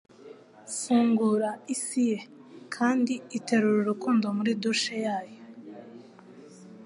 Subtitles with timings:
[0.77, 2.19] Fungura isi ye,
[2.75, 5.39] kandi iterura urukundo muri douche yayo.